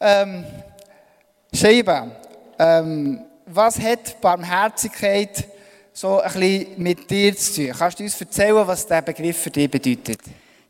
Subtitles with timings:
[0.00, 0.44] Ähm,
[1.52, 2.10] Scheibe,
[2.58, 5.44] ähm, was hat Barmherzigkeit
[5.92, 7.74] so ein bisschen mit dir zu tun?
[7.76, 10.20] Kannst du uns erzählen, was der Begriff für dich bedeutet?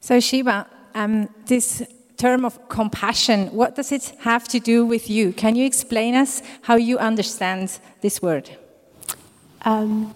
[0.00, 1.84] So, Shiva, um, this
[2.16, 5.32] term of compassion, what does it have to do with you?
[5.32, 7.70] Can you explain us how you understand
[8.00, 8.50] this word?
[9.64, 10.14] Um,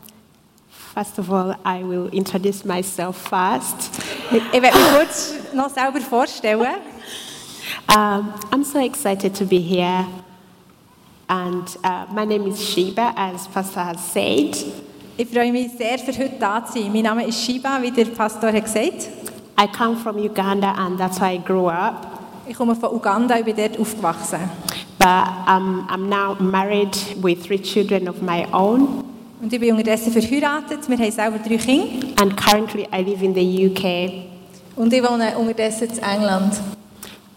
[0.95, 3.91] first of all, I will introduce myself first.
[4.33, 6.94] Ich ich werde mich kurz noch selber vorstellen.
[7.89, 10.07] Um, I'm so excited to be here.
[11.29, 14.57] And uh, my name is Sheba, as Pastor has said.
[15.17, 16.93] Ich freue mich sehr, für heute da zu sein.
[16.93, 19.09] Mein Name ist Shiba, wie der Pastor hat gesagt.
[19.57, 22.07] I come from Uganda, and that's where I grew up.
[22.49, 24.41] Ich komme von Uganda, ich bin dort aufgewachsen.
[24.99, 29.05] But um, I'm now married with three children of my own.
[29.41, 30.89] Und ich bin unterdessen verheiratet.
[30.89, 32.21] Wir haben selber drei Kinder.
[32.21, 34.25] And currently, I live in the UK.
[34.77, 36.55] Und ich wohne unterdessen in England.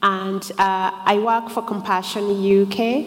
[0.01, 3.05] And uh, I work for Compassion UK.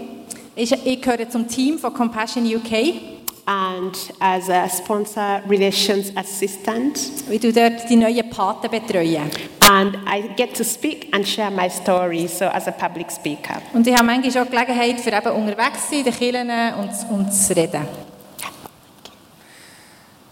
[0.57, 3.10] Ich, ich gehöre zum Team von Compassion UK.
[3.46, 6.99] And as a sponsor relations assistant.
[7.30, 9.30] Ich tue dort die neuen Paten betreuen.
[9.68, 13.61] And I get to speak and share my story, so as a public speaker.
[13.73, 17.18] Und ich habe manchmal auch Gelegenheit, für eben unterwegs zu sein, in den Kirchen und,
[17.18, 18.10] und zu reden.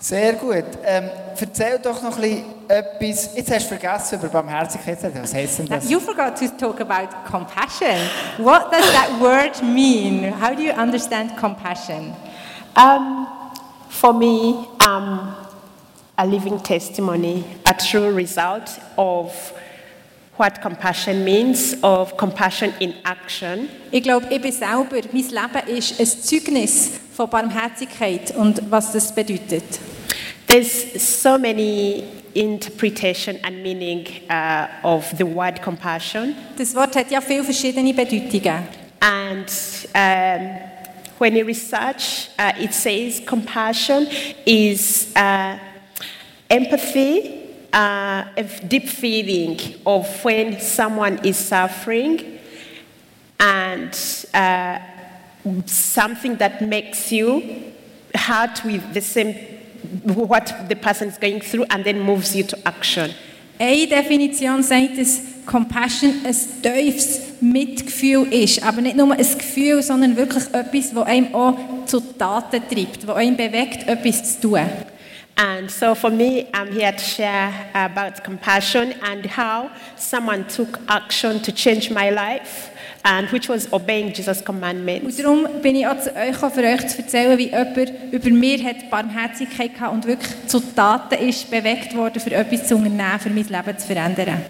[0.08, 0.64] Sehr gut.
[0.86, 3.36] Ähm, erzähl doch noch ein bisschen etwas.
[3.36, 4.98] Jetzt hast du vergessen, über Barmherzigkeit.
[5.20, 5.90] Was heisst denn das?
[5.90, 8.08] You forgot to talk about compassion.
[8.38, 10.32] What does that word mean?
[10.40, 12.16] How do you understand compassion?
[12.74, 13.26] Um,
[13.90, 14.54] for me,
[14.88, 15.34] um,
[16.16, 19.52] a living testimony, a true result of
[20.38, 23.68] what compassion means, of compassion in action.
[23.90, 29.14] Ich glaube, ich bin selber, mein Leben ist ein Zeugnis von Barmherzigkeit und was das
[29.14, 29.64] bedeutet.
[30.48, 36.34] There's so many interpretation and meaning uh, of the word compassion.
[36.56, 38.66] Das Wort hat ja viele verschiedene Bedeutungen.
[38.98, 39.46] And
[39.94, 40.58] um,
[41.18, 44.06] when you research, uh, it says compassion
[44.46, 45.58] is uh,
[46.48, 52.38] empathy, uh, a deep feeling of when someone is suffering,
[53.38, 53.94] and
[54.32, 54.78] uh,
[55.66, 57.74] something that makes you
[58.14, 59.57] hurt with the same
[60.04, 63.10] what the person is going through, and then moves you to action.
[63.58, 68.62] Eine Definition sagt, dass Compassion ein tiefes Mitgefühl ist.
[68.62, 71.56] Aber nicht nur ein Gefühl, sondern wirklich etwas, das einem auch
[71.86, 74.60] zu Taten treibt, das einem bewegt, etwas zu tun.
[75.34, 81.40] And so for me, I'm here to share about compassion and how someone took action
[81.42, 82.70] to change my life,
[83.08, 85.16] and which was obeying Jesus' commandments.
[85.16, 88.62] Und darum bin ich auch zu euch gekommen, euch zu erzählen, wie jemand über mir
[88.62, 93.30] hat Barmherzigkeit gehabt und wirklich zu Taten ist bewegt worden, für etwas zu unternehmen, für
[93.30, 94.42] mein Leben zu verändern.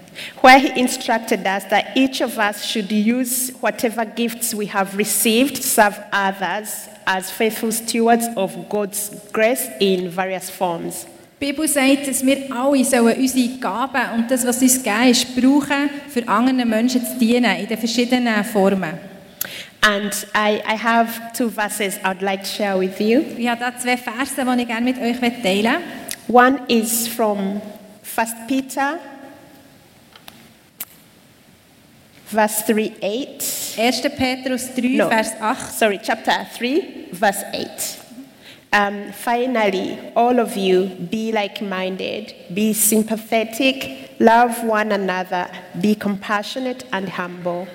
[0.43, 5.57] Where he instructed us that each of us should use whatever gifts we have received
[5.57, 11.07] to serve others as faithful stewards of God's grace in various forms.
[11.41, 15.37] Die Bibel sagt, dass wir alle sollen unsere Gaben und das, was uns gegeben ist,
[15.37, 18.99] brauchen, für anderen Menschen zu dienen, in den verschiedenen Formen.
[19.81, 23.23] And I, I have two verses I would like to share with you.
[23.37, 25.81] Ich habe da zwei Verse, die ich gerne mit euch teilen möchte.
[26.27, 27.63] One is from
[28.17, 28.99] 1 Peter,
[32.27, 33.79] verse 3 8.
[33.79, 34.03] 1.
[34.17, 35.09] Petrus 3, No.
[35.09, 35.79] Vers 8.
[35.79, 36.83] Sorry, chapter 3,
[37.13, 38.08] verse 8.
[38.71, 45.49] Um, finally, all of you, be like minded, be sympathetic, love one another,
[45.81, 47.67] be compassionate and humble.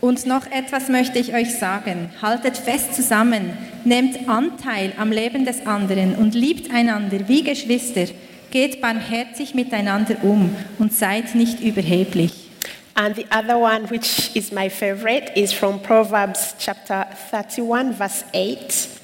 [0.00, 2.10] Und noch etwas möchte ich euch sagen.
[2.22, 8.04] Haltet fest zusammen, nehmt Anteil am Leben des anderen und liebt einander wie Geschwister.
[8.52, 12.48] Geht barmherzig miteinander um und seid nicht überheblich.
[12.94, 18.97] And the other one, which is my favorite, is from Proverbs chapter 31, verse 8.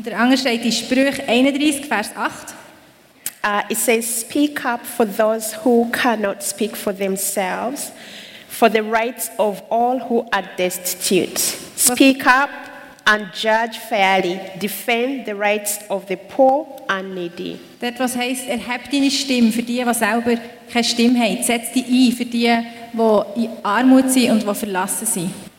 [0.00, 2.54] Und der andere steht in Sprüche 31, Vers 8.
[3.44, 7.92] Uh, it says, Speak up for those who cannot speak for themselves,
[8.48, 11.38] for the rights of all who are destitute.
[11.76, 12.48] Speak up
[13.04, 14.40] and judge fairly.
[14.58, 17.60] Defend the rights of the poor and needy.
[17.78, 20.40] Dort, was heisst, erheb deine Stimme für die, die selber
[20.72, 21.42] keine Stimme haben.
[21.42, 22.56] Setz dich ein für die,
[22.94, 25.49] die in Armut sind und die verlassen sind.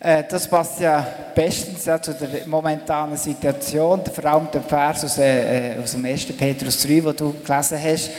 [0.00, 1.04] Äh, das passt ja
[1.34, 6.26] bestens ja, zu der momentanen Situation, vor allem der Vers aus, äh, aus dem 1.
[6.36, 8.10] Petrus 3, den du gelesen hast,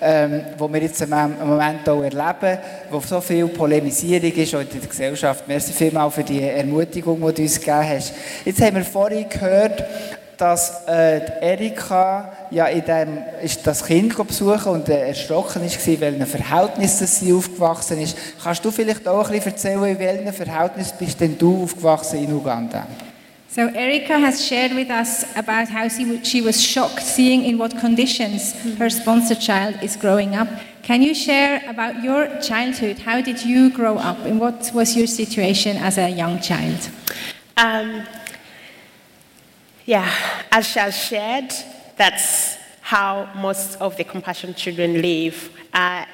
[0.00, 2.58] ähm, wo wir jetzt im Moment auch erleben,
[2.90, 5.46] wo so viel Polemisierung ist auch in der Gesellschaft.
[5.46, 8.14] Merci vielmals für die Ermutigung, die du uns gegeben hast.
[8.44, 9.84] Jetzt haben wir vorhin gehört,
[10.38, 16.00] dass äh, Erika ja in dem, ist das Kind besuchen und äh, erschrocken ist, in
[16.00, 18.16] welchem Verhältnis das sie aufgewachsen ist.
[18.42, 22.32] Kannst du vielleicht auch ein bisschen erzählen, in welchem Verhältnis bist denn du aufgewachsen in
[22.32, 22.86] Uganda?
[23.50, 28.54] So Erica has shared with us about how she was shocked seeing in what conditions
[28.78, 30.48] her sponsor child is growing up.
[30.82, 32.98] Can you share about your childhood?
[33.04, 34.18] How did you grow up?
[34.24, 36.90] And what was your situation as a young child?
[37.56, 38.04] Um,
[39.88, 40.10] yeah,
[40.52, 41.50] as she has shared,
[41.96, 45.50] that's how most of the compassion children live.
[45.72, 46.04] Uh,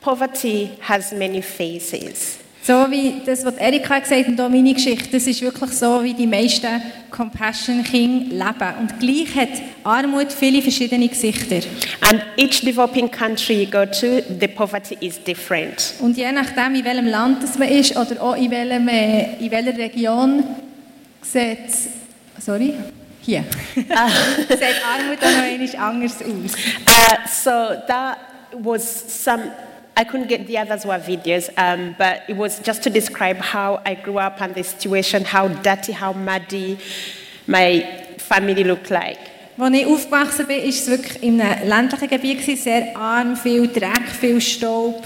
[0.00, 2.38] poverty has many faces.
[2.62, 6.02] So wie das, was Erika gesagt hat und auch meine Geschichte, das ist wirklich so,
[6.02, 8.74] wie die meisten Compassion-Kinder leben.
[8.80, 11.60] Und gleich hat Armut viele verschiedene Gesichter.
[12.02, 15.94] And each developing country you go to, the poverty is different.
[16.00, 19.50] Und je nachdem, in welchem Land das man ist oder auch in, welchem, äh, in
[19.50, 20.44] welcher Region,
[21.22, 21.70] sieht
[22.38, 22.74] sorry,
[23.28, 23.44] hier,
[23.74, 26.52] sieht Armut auch noch einmal anders aus.
[26.86, 27.50] Uh, so
[27.86, 28.16] that
[28.52, 28.82] was
[29.22, 29.50] some.
[29.96, 33.80] I couldn't get the others were videos, um, but it was just to describe how
[33.84, 36.78] I grew up and the situation, how dirty, how muddy
[37.46, 37.84] my
[38.16, 39.18] family looked like.
[39.58, 43.66] Als ich aufgewachsen bin, war es wirklich in einem ländlichen Gebiet, gewesen, sehr arm, viel
[43.66, 45.02] Dreck, viel Staub,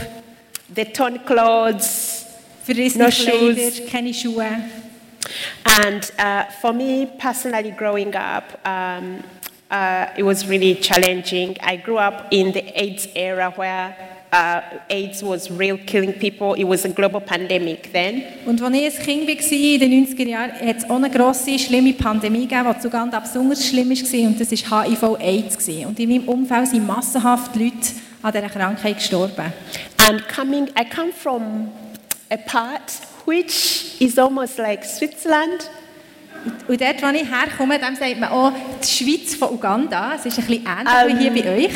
[0.74, 2.26] The torn clothes,
[2.64, 3.90] verrissene No Kleider, shoes.
[3.90, 4.46] keine Schuhe.
[5.64, 9.22] And uh, for me personally, growing up, um,
[9.70, 11.56] uh, it was really challenging.
[11.60, 13.96] I grew up in the AIDS era where
[14.32, 16.54] uh, AIDS was real killing people.
[16.54, 18.24] It was a global pandemic then.
[18.46, 21.58] Und als ich ein Kind war, in den 90er Jahren, hat es auch eine grosse,
[21.58, 25.68] schlimme Pandemie gegeben, die zu Uganda besonders schlimm war, und das war HIV-AIDS.
[25.86, 27.76] Und in meinem Umfeld sind massenhaft Leute
[28.22, 29.52] an dieser Krankheit gestorben.
[30.08, 31.70] And coming, I come from
[32.30, 32.92] a part
[33.26, 35.70] which is almost like Switzerland.
[36.66, 38.52] Und dort, wo ich herkomme, dem sagt man auch
[38.82, 40.14] die Schweiz von Uganda.
[40.16, 41.72] Es ist ein bisschen ähnlich wie hier bei euch.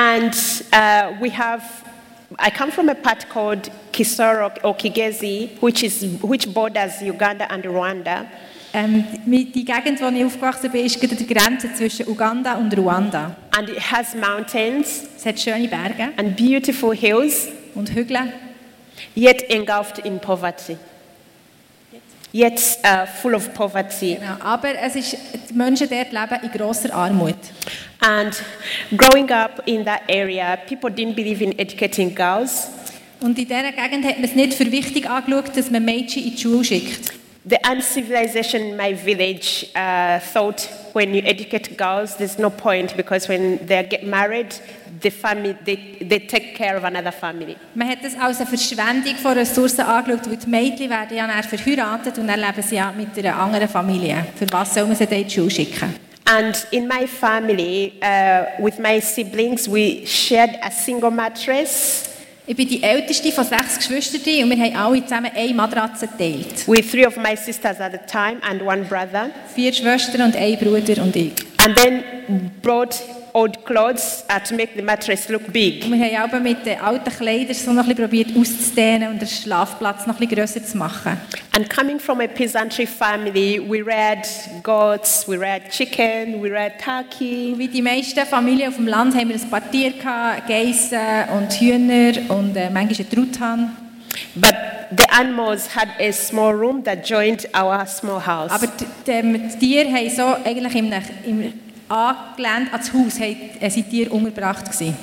[0.00, 0.34] And
[0.72, 1.62] uh, we have,
[2.38, 7.64] I come from a part called Kisoro or Kigezi, which, is, which borders Uganda and
[7.64, 8.26] Rwanda.
[8.74, 12.76] Ähm, die die Gegend, wo ich aufgewachsen bin, ist gerade der Grenze zwischen Uganda und
[12.76, 13.34] Ruanda.
[13.56, 18.32] And it has mountains Es hat schöne Berge and beautiful hills, und Hügel,
[19.14, 20.76] yet engulfed in poverty.
[22.32, 24.16] Yet uh, full of poverty.
[24.16, 24.36] genau.
[24.40, 25.16] aber es ist,
[25.48, 27.36] die Menschen dort leben in grosser Armut.
[28.00, 28.36] And
[28.96, 32.68] growing up in that area, people didn't believe in educating girls.
[33.20, 36.36] Und in dieser Gegend hat man es nicht für wichtig angeschaut, dass man Mädchen in
[36.36, 37.17] die Schule schickt.
[37.44, 43.28] The uncivilization in my village uh, thought when you educate girls, there's no point because
[43.28, 44.54] when they get married,
[45.00, 47.56] the family they, they take care of another family.
[47.74, 51.42] Man hat das als eine Verschwendung von Ressourcen angeschaut, weil die Mädchen werden ja dann
[51.42, 54.26] verheiratet und dann leben sie ja mit einer anderen Familie.
[54.36, 55.94] Für was soll man sie dann in die Schule schicken?
[56.24, 62.07] And in my family, uh, with my siblings, we shared a single mattress.
[62.50, 66.66] Ich bin die älteste von sechs Geschwistern und wir haben alle zusammen eine Matratze geteilt.
[66.66, 70.56] with three of my sisters at the time and one brother, Vier Schwestern und ein
[70.58, 71.32] Bruder und ich.
[71.58, 72.96] and then brought
[73.32, 75.90] old clothes uh, to make the mattress look big.
[75.90, 79.28] Wir haben auch mit den alten Kleidern so noch ein bisschen probiert auszudehnen und den
[79.28, 81.18] Schlafplatz noch ein bisschen grösser zu machen.
[81.54, 84.26] And coming from a peasantry family, we read
[84.62, 87.54] goats, we read chicken, we read turkey.
[87.56, 90.98] Wie die meisten Familien auf dem Land haben wir ein paar Tiere gehabt, Geissen
[91.36, 93.76] und Hühner und äh, manchmal einen Truthahn.
[94.34, 94.54] But
[94.96, 98.50] the animals had a small room that joined our small house.
[98.50, 100.92] Aber die, die, die Tiere haben so eigentlich im,
[101.26, 101.52] im
[101.88, 104.96] angelehnt an das Haus äh, die Tiere untergebracht gewesen.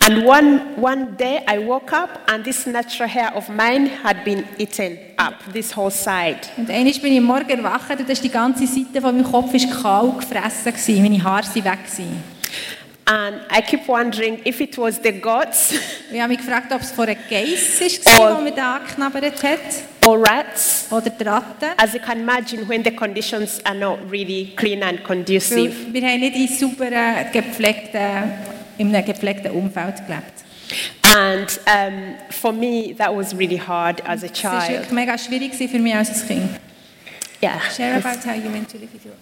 [0.00, 4.44] And one, one day I woke up and this natural hair of mine had been
[4.58, 6.38] eaten up, this whole side.
[6.56, 10.12] Und einmal bin ich Morgen erwacht und die ganze Seite von meinem Kopf ist kahl
[10.12, 11.02] gefressen gewesen.
[11.02, 12.37] Meine Haare sind weg gewesen.
[13.10, 15.72] And I keep wondering if it was the gods.
[16.12, 17.80] Ich habe mich gefragt, ob es von einer Geiss
[18.18, 19.58] war, die mir da angeknabbert hat,
[20.06, 20.86] or rats.
[20.90, 21.68] oder die Ratte.
[21.76, 25.72] As you can imagine, when the conditions are not really clean and Weil conducive.
[25.92, 28.32] wir haben nicht in sauberen, gepflegten,
[28.78, 30.44] in einem gepflegten Umfeld gelebt.
[31.16, 34.92] And um, for me, that was really hard as a Es war child.
[34.92, 36.48] mega schwierig für mich als Kind.
[37.42, 37.58] Yeah.
[37.74, 39.12] Share about how you went to live with your,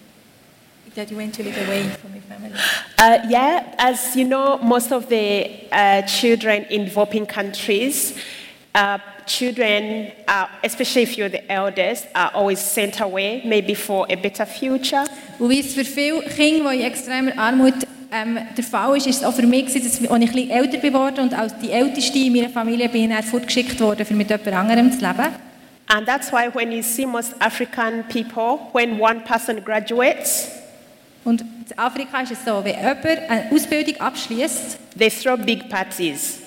[0.97, 2.51] that you went to live away from your family.
[2.97, 8.17] Uh, yeah, as you know, most of the uh, children in developing countries,
[8.73, 14.15] uh, children, uh, especially if you're the eldest, are always sent away, maybe for a
[14.15, 15.05] better future.
[15.37, 17.75] Und wie es für viele Kinder, die in extremer Armut
[18.11, 20.77] ähm, der Fall ist, ist es auch für mich, gewesen, dass, als ich ein älter
[20.79, 24.47] geworden und als die Älteste in meiner Familie bin ich fortgeschickt worden, um mit jemand
[24.47, 25.27] anderem zu leben.
[25.89, 30.57] And that's why when you see most African people, when one person graduates,
[31.27, 36.39] Und in Afrika ist es so, wenn jemand eine Ausbildung abschließt, they throw big parties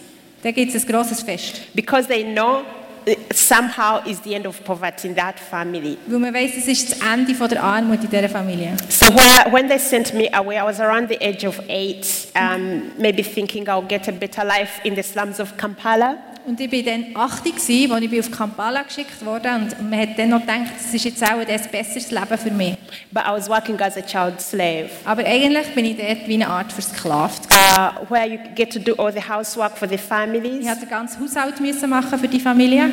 [0.43, 1.61] dann gibt es ein grosses Fest.
[1.75, 2.63] because they know
[3.07, 5.99] uh, somehow is the end of poverty in that family.
[6.07, 8.75] Weil man weiss, es ist das Ende von der Armut in dieser Familie.
[8.89, 12.93] So where, when they sent me away, I was around the age of eight, um,
[12.97, 16.17] maybe thinking I'll get a better life in the slums of Kampala.
[16.47, 20.01] Und ich war dann 80, gewesen, als ich bin auf Kampala geschickt wurde und man
[20.01, 22.77] hat dann noch gedacht, das ist jetzt auch ein besseres Leben für mich.
[23.13, 26.49] But I was working as a child slave, Aber eigentlich bin ich dort wie eine
[26.49, 27.43] Art versklavt.
[27.53, 30.89] uh, where you get to do all the housework for the families Ich musste den
[30.91, 32.91] ganzen Haushalt müssen machen für die Familie.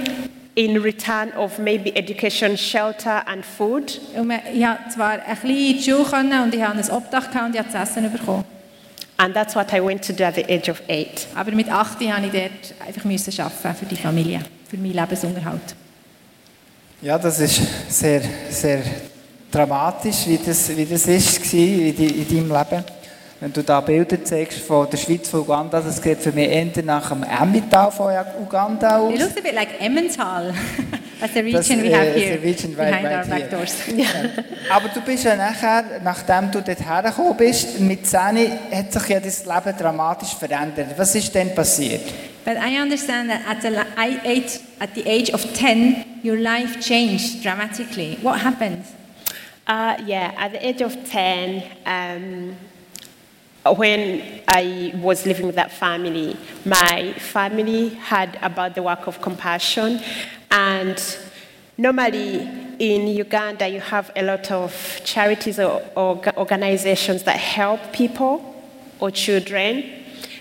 [0.55, 4.01] in return of maybe education, shelter, and food.
[4.15, 7.53] Und ich konnte zwar ein bisschen in die Schule und ich hatte ein Obdach und
[7.53, 8.43] ich habe zu essen bekommen.
[9.17, 11.27] And that's what I went to do at the age of eight.
[11.35, 15.75] Aber mit 8 musste ich dort einfach müssen arbeiten für die Familie, für meinen Lebensunterhalt.
[17.01, 18.81] Ja, das ist sehr, sehr
[19.51, 22.83] dramatisch, wie das, wie das ist, war in, di- in deinem Leben.
[23.39, 26.83] Wenn du da Bilder zeigst von der Schweiz, von Uganda, das geht für mich eher
[26.83, 29.13] nach dem Emmental von Uganda aus.
[29.13, 30.53] It looks a bit like Emmental.
[31.19, 33.25] That's the Das, region we äh, have ist der here, Region weit, behind weit our
[33.25, 33.57] back hier.
[33.57, 33.75] doors.
[34.69, 38.19] Aber du bist ja nachher, nachdem du dort hergekommen bist, mit 10
[38.71, 40.97] hat sich ja das Leben dramatisch verändert.
[40.97, 42.01] Was ist denn passiert?
[42.45, 43.69] But I understand that at the,
[44.25, 48.17] age, at the age of 10, your life changed dramatically.
[48.21, 48.83] What happened?
[49.67, 52.55] Uh, yeah, at the age of 10, um,
[53.75, 59.99] when I was living with that family, my family had about the work of compassion.
[60.51, 61.17] And
[61.77, 62.47] normally
[62.79, 68.55] in Uganda, you have a lot of charities or, or organizations that help people
[68.99, 69.83] or children.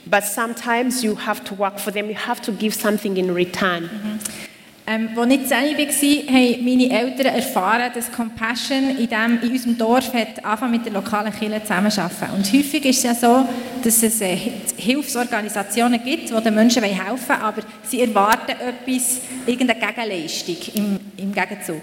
[0.06, 3.88] But sometimes you have to work for them, you have to give something in return.
[3.88, 4.45] Mm-hmm.
[4.88, 9.76] Ähm, als ich 10 war, haben meine Eltern erfahren, dass Compassion in, dem, in unserem
[9.76, 12.36] Dorf hat angefangen mit der lokalen Kirche zusammenzuarbeiten.
[12.36, 13.48] Und häufig ist es ja so,
[13.82, 14.36] dass es äh,
[14.76, 21.34] Hilfsorganisationen gibt, die den Menschen helfen wollen, aber sie erwarten etwas, irgendeine Gegenleistung im, im
[21.34, 21.82] Gegenzug.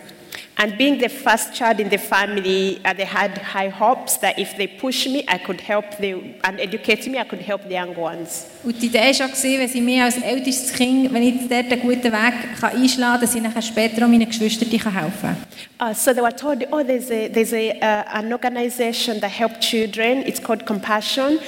[0.56, 4.56] And being the first child in the family, uh, they had high hopes that if
[4.56, 7.96] they push me, I could help them and educate me, I could help the young
[7.96, 8.46] ones.
[8.64, 11.82] Und die Idee war schon, wenn sie mir als ältestes Kind, wenn ich dort einen
[11.82, 15.38] guten Weg kann einschlagen kann, dass ich nachher später auch meinen Geschwistern helfen kann.
[15.82, 19.68] Uh, so they were told, oh, there's, a, there's a, uh, an organization that helps
[19.68, 20.20] children.
[20.20, 21.40] It's called Compassion,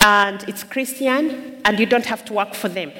[0.00, 2.90] and it's Christian, and you don't have to work for them.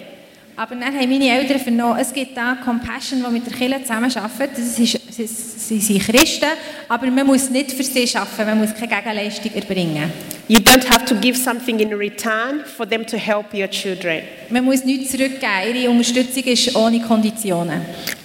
[0.57, 4.57] Aber dann haben meine Eltern vernommen, es gibt da Compassion, die mit der Kirche zusammenarbeitet.
[4.57, 6.47] Das ist, sie, sind Christen,
[6.89, 10.13] aber man muss nicht für sie arbeiten, man muss keine Gegenleistung erbringen.
[10.47, 14.23] You don't have to give something in return for them to help your children.
[14.51, 17.81] Man muss nichts zurückgeben, ihre Unterstützung ist ohne Konditionen.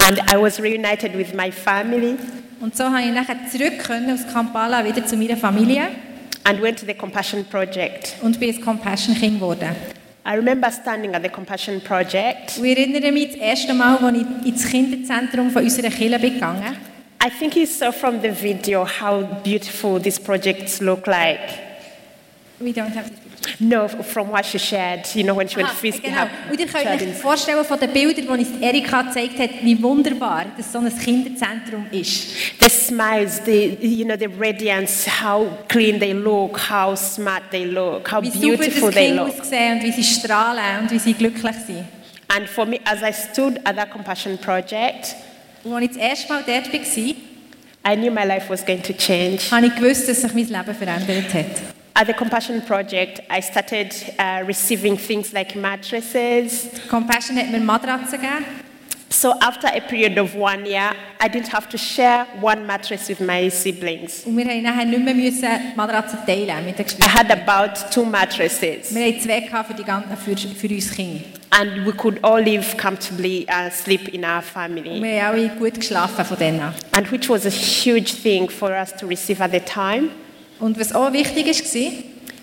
[0.07, 2.15] And I was reunited with my family
[2.59, 5.87] Und so konnte ich nachher zurück können aus Kampala wieder zu meiner Familie
[6.43, 8.15] and went to the Compassion Project.
[8.21, 9.69] und bin ein Compassion-Kind geworden.
[10.25, 12.57] I remember standing at the Compassion Project.
[12.57, 16.77] Ich erinnere mich das erste Mal, als ich ins Kinderzentrum von unserer Kirche bin gegangen
[17.21, 21.41] I think you saw from the video how beautiful these projects look like.
[22.61, 23.11] We don't have
[23.59, 26.01] No, from what she shared, you know, when she went Aha, frisky.
[26.09, 26.27] genau.
[26.51, 30.45] Und ihr könnt euch vorstellen von den Bildern, die uns Erika gezeigt hat, wie wunderbar
[30.57, 32.27] das so ein Kinderzentrum ist.
[32.59, 38.11] The smiles, the, you know, the radiance, how clean they look, how smart they look,
[38.11, 39.39] how Wie super beautiful das they Kind look.
[39.41, 41.85] aussehen und wie sie strahlen und wie sie glücklich sind.
[42.27, 45.15] And for me, as I stood at that Compassion Project,
[45.63, 47.15] Und als ich das erste Mal dort war,
[47.91, 49.39] I knew my life was going to change.
[49.51, 51.45] habe ich gewusst, dass sich mein Leben verändert hat.
[51.95, 56.69] At the Compassion Project, I started uh, receiving things like mattresses.
[56.89, 58.45] Compassion hat mir Matratzen gegeben.
[59.11, 63.19] So after a period of one year, I didn't have to share one mattress with
[63.19, 64.23] my siblings.
[64.23, 68.93] Und wir nachher nicht mehr müssen Matratzen teilen mit den I had about two mattresses,
[68.93, 71.21] Wir zwei für, die ganzen, für, für uns Kinder.
[71.51, 75.01] and we could all live comfortably and sleep in our family.
[75.01, 76.61] wir haben alle gut geschlafen von denen.
[76.91, 80.11] And which was a huge thing for us to receive at the time.
[80.59, 81.91] Und was auch wichtig war,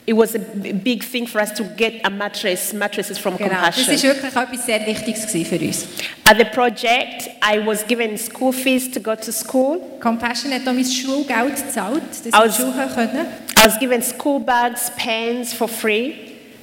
[0.08, 3.74] It was a big thing for us to get a mattress, mattresses from genau, das
[3.74, 3.92] Compassion.
[3.96, 5.86] ist wirklich etwas sehr Wichtiges für uns.
[6.22, 9.80] At the project, I was given school fees to go to school.
[10.00, 13.16] Compassion hat auch mein Schulgeld gezahlt, dass ich Aus- in Schule gehen konnte.
[13.58, 16.12] I was given school bags, pens for free.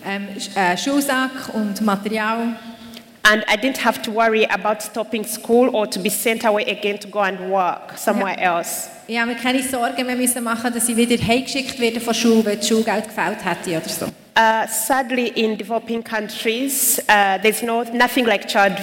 [0.05, 2.55] Ähm, äh, Schulsack und Material.
[3.25, 6.97] And I didn't have to worry about stopping school or to be sent away again
[6.99, 8.89] to go and work somewhere else.
[9.07, 12.45] Ich habe mir keine Sorgen mehr müssen machen, dass ich wieder heimgeschickt werde von Schule,
[12.45, 14.05] weil das Schulgeld gefällt hätte oder so.
[14.35, 18.73] Uh, sadly, in developing countries, uh, there's no, nothing like child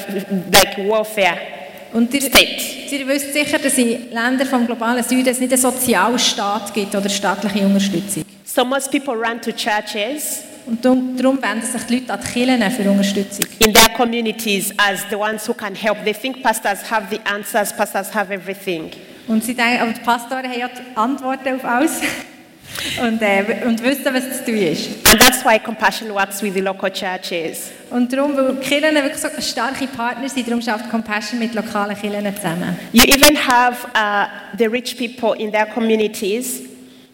[0.53, 1.39] like welfare.
[1.93, 2.95] Und ihr, State.
[2.95, 7.09] ihr wisst sicher, dass in Ländern vom globalen Süden es nicht einen Sozialstaat gibt oder
[7.09, 8.25] staatliche Unterstützung.
[8.45, 12.71] So most people run to churches Und darum wenden sich die Leute an die Kirchen
[12.71, 13.45] für Unterstützung.
[13.59, 15.99] in their communities as the ones who can help.
[16.05, 18.93] They think pastors have the answers, pastors have everything.
[19.27, 21.91] Und sie denken, aber die Pastoren haben ja die Antworten auf alles
[23.03, 24.91] und, äh, und wissen, was zu tun ist.
[25.11, 27.73] And that's why Compassion works with the local churches.
[27.91, 32.37] Und darum, weil Kirchen wirklich so starke Partner sind, darum schafft Compassion mit lokalen Kirchen
[32.37, 32.79] zusammen.
[32.93, 36.70] You even have uh, the rich people in their communities,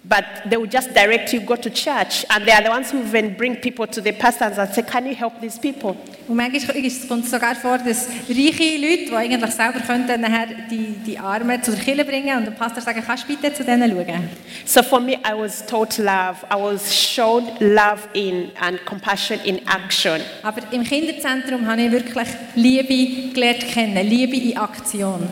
[0.09, 3.03] but they will just direct you go to church, and they are the ones who
[3.03, 5.97] even bring people to the pastors and say, "Can you help these people?"
[6.29, 10.97] Und manchmal kommt es sogar vor, dass reiche Leute, die eigentlich selber könnten, nachher die,
[11.07, 14.29] die Armen zur Kirche bringen und der Pastor sagen, kannst du bitte zu denen schauen?
[14.65, 16.45] So for me, I was taught love.
[16.51, 20.21] I was shown love in and compassion in action.
[20.43, 25.29] Aber im Kinderzentrum habe ich wirklich Liebe gelernt kennen, Liebe in Aktion.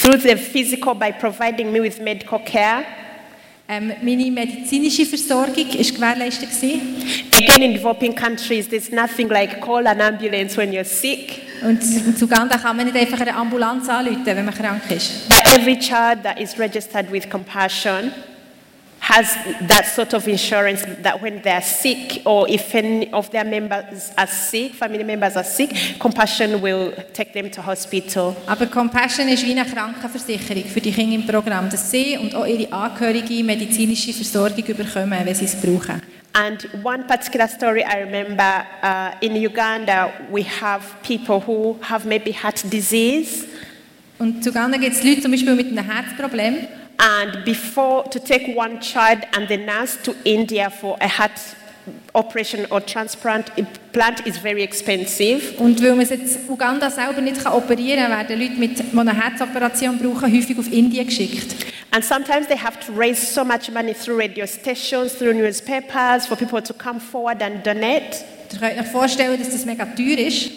[0.00, 2.84] Through the physical, by providing me with medical care.
[3.70, 6.48] Ähm, meine medizinische Versorgung war gewährleistet.
[6.48, 6.80] Gewesen.
[7.34, 11.42] Again, in developing countries, there's nothing like call an ambulance when you're sick.
[11.62, 15.28] Und in Uganda kann man nicht einfach eine Ambulanz anrufen, wenn man krank ist.
[15.28, 18.10] But every child that is registered with compassion
[19.08, 24.12] has that sort of insurance that when they're sick or if any of their members
[24.18, 28.36] are sick, family members are sick, compassion will take them to hospital.
[28.46, 32.44] Aber Compassion ist wie eine Krankenversicherung für die Kinder im Programm, dass sie und auch
[32.44, 36.02] ihre Angehörigen medizinische Versorgung bekommen, wenn sie es brauchen.
[36.34, 42.30] And one particular story I remember uh, in Uganda, we have people who have maybe
[42.30, 43.46] heart disease.
[44.18, 46.68] Und in Uganda gibt es Leute zum Beispiel mit einem Herzproblem.
[47.00, 51.38] And before to take one child and the nurse to India for a heart
[52.14, 53.50] operation or transplant
[53.92, 55.54] plant is very expensive.
[55.58, 59.98] Und weil man jetzt Uganda selber nicht kann operieren werden Leute, mit, die eine Herzoperation
[59.98, 61.54] brauchen, häufig auf Indien geschickt.
[61.90, 66.36] And sometimes they have to raise so much money through radio stations, through newspapers for
[66.36, 68.24] people to come forward and donate.
[68.52, 70.50] Ihr könnt euch vorstellen, dass das mega teuer ist.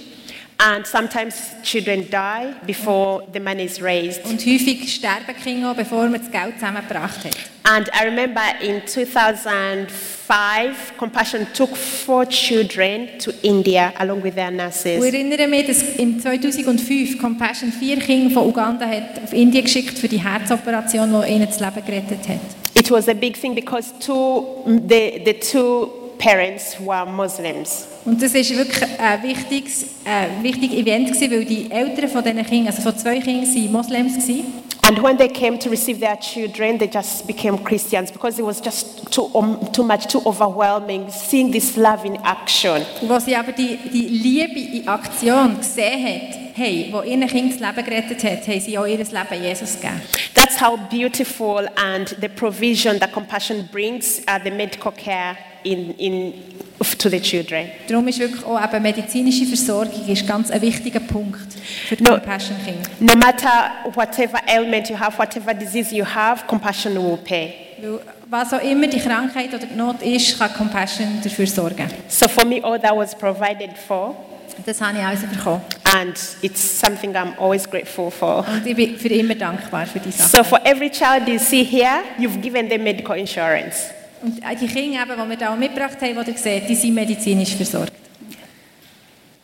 [0.63, 4.23] And sometimes children die before the money is raised.
[4.25, 7.35] Und häufig sterben Kinder bevor man das Geld zusammengebracht hat.
[7.63, 14.57] And I remember in 2005, Compassion took four children to India along with their Ich
[14.57, 15.03] nurses.
[15.03, 20.07] erinnere mich, dass im 2005 Compassion vier Kinder von Uganda hat auf Indien geschickt für
[20.07, 22.39] die Herzoperation, die ihnen das Leben gerettet hat.
[22.75, 25.89] It was a big thing because two, the, the two
[26.21, 27.87] parents who are Muslims.
[28.05, 32.45] Und das ist wirklich ein wichtiges, ein wichtiges Event gewesen, weil die Eltern von diesen
[32.45, 34.45] Kindern, also von zwei Kindern, waren Moslems gewesen.
[34.83, 38.59] And when they came to receive their children, they just became Christians because it was
[38.59, 42.83] just too, um, too much, too overwhelming seeing this love in action.
[43.07, 47.59] Als sie aber die, die Liebe in Aktion gesehen hat, hey, wo ihren Kind das
[47.59, 50.01] Leben gerettet hat, haben sie auch ihr Leben Jesus gegeben.
[50.33, 56.33] That's how beautiful and the provision that compassion brings uh, the medical care in, in,
[56.97, 57.67] to the children.
[57.87, 61.53] Darum ist wirklich auch eben medizinische Versorgung ist ganz ein wichtiger Punkt
[61.87, 62.11] für No.
[62.17, 62.89] Compassion Kinder.
[62.99, 67.53] No matter whatever ailment you have, whatever disease you have, compassion will pay.
[67.81, 71.87] Weil was auch immer die Krankheit oder die Not ist, kann Compassion dafür sorgen.
[72.07, 74.15] So for me, all that was provided for,
[74.65, 75.61] Das habe ich also bekommen.
[75.97, 78.45] and it's something I'm always grateful for.
[78.47, 80.29] Und ich bin für immer dankbar für die Sache.
[80.37, 83.89] So for every child you see here, you've given them medical insurance.
[84.21, 86.93] Und die Kinder, eben, die wir hier auch mitgebracht haben, die ihr seht, die sind
[86.93, 87.93] medizinisch versorgt.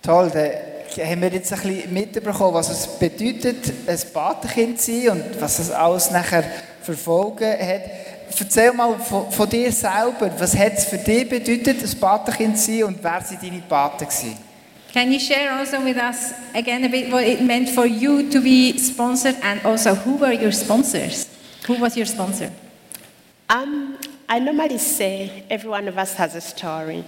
[0.02, 5.10] Toll, dann haben wir jetzt ein bisschen mitbekommen, was es bedeutet, ein Patenkind zu sein
[5.10, 6.44] und was es alles nachher
[6.82, 7.82] verfolgen hat.
[8.40, 12.72] Erzähl mal von, von dir selber, was hat es für dich bedeutet, ein Patenkind zu
[12.72, 14.38] sein und wer sind deine Paten gewesen?
[14.94, 18.40] Can you share also with us again a bit what it meant for you to
[18.42, 21.28] be sponsored and also who were your sponsors?
[21.68, 22.50] Who was your sponsor?
[23.50, 23.96] Um,
[24.30, 27.06] I normally say every one of us has a story.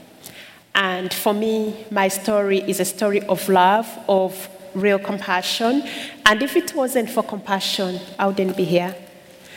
[0.73, 5.84] And for me, my story is a story of love, of real compassion.
[6.25, 8.95] And if it wasn't for compassion, I wouldn't be here.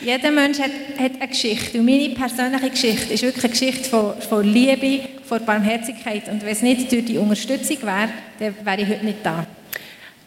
[0.00, 1.78] Jeder Mensch hat, hat eine Geschichte.
[1.78, 6.28] Und meine persönliche Geschichte ist wirklich eine Geschichte von, von Liebe, von Barmherzigkeit.
[6.28, 8.08] Und wenn es nicht durch die Unterstützung wäre,
[8.40, 9.46] dann wäre ich heute nicht da.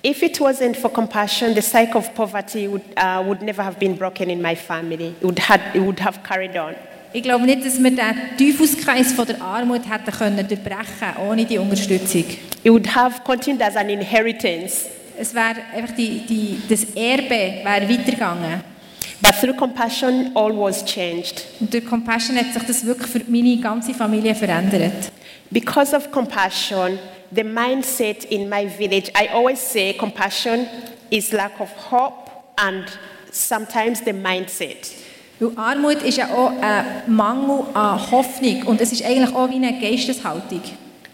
[0.05, 3.97] If it wasn't for compassion, the cycle of poverty would, uh, would never have been
[3.97, 5.15] broken in my family.
[5.19, 6.75] It would, had, it would have carried on.
[7.15, 11.57] Ich glaube nicht, dass wir den Teufelskreis von der Armut hätten können durchbrechen ohne die
[11.57, 12.25] Unterstützung.
[12.61, 14.87] It would have continued as an inheritance.
[15.17, 18.61] Es wäre einfach die, die, das Erbe wäre weitergegangen.
[19.21, 21.45] But through compassion, all was changed.
[21.61, 25.09] Und durch Compassion hat sich das wirklich für meine ganze Familie verändert.
[25.51, 26.99] Because of compassion,
[27.31, 30.67] the mindset in my village, I always say compassion
[31.09, 32.83] is lack of hope and
[33.31, 35.04] sometimes the mindset.
[35.39, 39.55] Weil Armut ist ja auch ein Mangel an Hoffnung und es ist eigentlich auch wie
[39.55, 40.61] eine Geisteshaltung.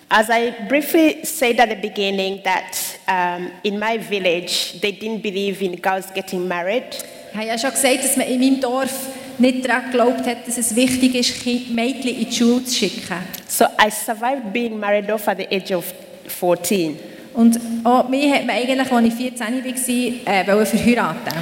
[0.10, 2.76] As I briefly said at the beginning that
[3.08, 6.84] um, in my village they didn't believe in girls getting married.
[7.32, 8.92] Ich habe ja schon gesagt, dass man in meinem Dorf
[9.38, 13.18] nicht daran geglaubt hat, dass es wichtig ist, Mädchen in die Schule zu schicken.
[13.48, 15.86] So I survived being married off at the age of
[16.28, 17.00] 14.
[17.34, 19.48] Und auch mich hat man eigentlich, als ich 14
[20.26, 21.34] war, äh, verheiraten.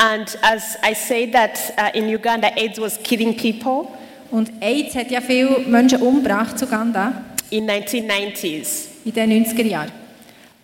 [0.00, 3.88] And as I say that uh, in Uganda, AIDS was killing people
[4.30, 8.86] Und AIDS hat ja viele Menschen umgebracht zu Uganda in 1990s.
[9.04, 9.92] in den 90er Jahren.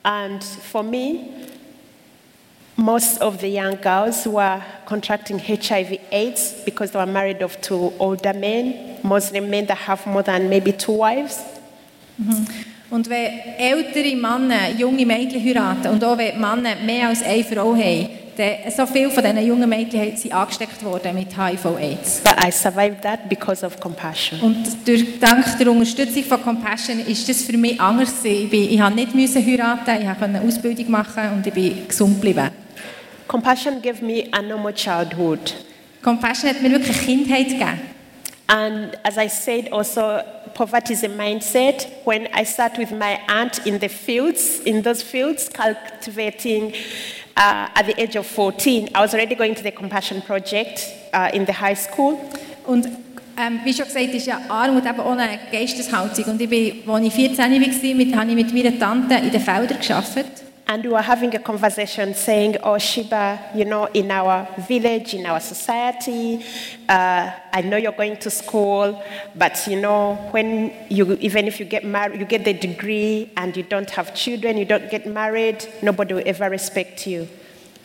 [0.03, 1.19] And for me,
[2.77, 7.93] most of the young girls were contracting HIV AIDS because they were married off to
[7.99, 11.41] older men, Muslim men that have more than maybe two wives.
[12.89, 17.43] Und wenn ältere Männer junge Mädchen heiraten und auch wenn die Männer mehr als eine
[17.43, 18.09] Frau haben,
[18.77, 22.21] so viele von diesen jungen Mädchen sind angesteckt worden mit HIV-AIDS.
[22.23, 24.41] But I survived that because of compassion.
[24.41, 28.23] Und durch, dank der Unterstützung von Compassion ist das für mich anders.
[28.23, 28.45] gewesen.
[28.45, 31.89] Ich, bin, ich habe nicht müssen heiraten, ich konnte eine Ausbildung machen und ich bin
[31.89, 32.51] gesund geblieben.
[33.27, 35.55] Compassion gave me a normal childhood.
[36.03, 37.81] Compassion hat mir wirklich Kindheit gegeben.
[38.49, 40.21] And as I said, also,
[40.55, 41.89] poverty is a mindset.
[42.05, 46.73] When I sat with my aunt in the fields, in those fields, cultivating
[47.37, 50.81] uh, at the age of 14, I was already going to the Compassion Project
[51.13, 52.19] uh, in the high school.
[52.67, 52.89] Und
[53.39, 56.25] ähm, wie schon gesagt, ist ja Armut eben auch eine Geisteshaltung.
[56.25, 57.49] Und ich bin, als ich 14 war,
[57.95, 60.46] mit, habe ich mit meiner Tante in den Feldern gearbeitet.
[60.69, 65.25] And we were having a conversation saying, Oh, Shiba, you know, in our village, in
[65.25, 66.45] our society,
[66.89, 69.01] uh, I know you're going to school,
[69.37, 73.57] but you know, when you, even if you get married, you get the degree and
[73.57, 77.29] you don't have children, you don't get married, nobody will ever respect you.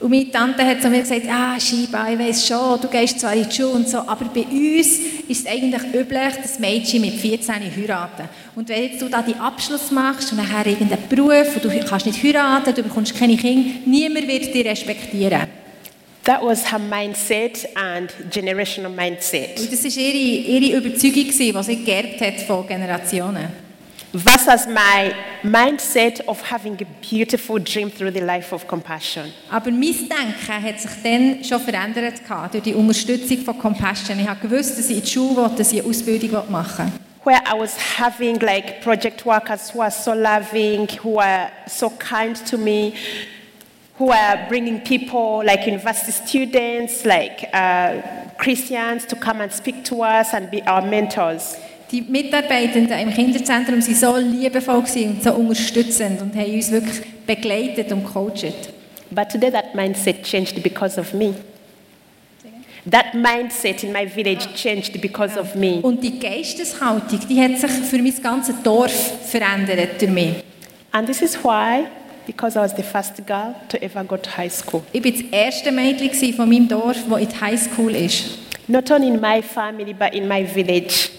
[0.01, 3.33] Und meine Tante hat zu mir gesagt, ah, Shiba, ich weiss schon, du gehst zwar
[3.35, 7.13] in die Schule und so, aber bei uns ist es eigentlich üblich, dass Mädchen mit
[7.13, 8.27] 14 heiraten.
[8.55, 12.07] Und wenn jetzt du da die Abschluss machst und nachher irgendeinen Beruf und du kannst
[12.07, 15.43] nicht heiraten, du bekommst keine Kinder, niemand wird dich respektieren.
[16.23, 19.59] That was her mindset and generational mindset.
[19.59, 23.70] Und das war ihre, ihre Überzeugung, die sie geerbt hat von Generationen.
[24.13, 29.31] Versus my mindset of having a beautiful dream through the life of compassion.
[29.49, 34.19] Aber mein Denken hat sich dann schon verändert gehabt, durch die Unterstützung von Compassion.
[34.19, 37.01] Ich habe gewusst, dass ich in die Schule will, dass ich eine Ausbildung machen will.
[37.23, 42.35] where I was having like project workers who are so loving, who are so kind
[42.47, 42.95] to me,
[43.97, 48.01] who are bringing people like university students, like uh,
[48.39, 51.55] Christians to come and speak to us and be our mentors.
[51.91, 57.91] Die Mitarbeitenden im Kinderzentrum waren so liebevoll und so unterstützend und haben uns wirklich begleitet
[57.91, 58.69] und gecoacht.
[59.09, 61.33] But today that mindset changed because of me.
[62.89, 65.79] That mindset in my village changed because of me.
[65.81, 70.35] Und die Geisteshaltung, die hat sich für mein ganzes Dorf verändert durch mich.
[70.93, 71.83] And this is why,
[72.25, 74.81] because I was the first girl to ever go to high school.
[74.93, 78.37] Ich war das erste Mädchen von meinem Dorf, das in die Highschool ist.
[78.67, 81.09] Not only in my family, but in my village.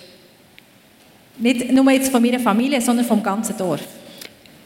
[1.39, 3.81] Nicht nur jetzt von meiner Familie, sondern vom ganzen Dorf.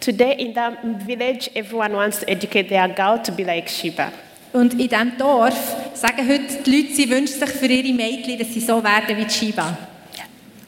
[0.00, 0.74] Today in that
[1.07, 4.12] village, everyone wants to educate their girl to be like Shiba.
[4.52, 5.55] Und in diesem Dorf
[5.94, 9.24] sagen heute die Leute, sie wünschen sich für ihre Mädchen, dass sie so werden wie
[9.24, 9.76] die Shiba.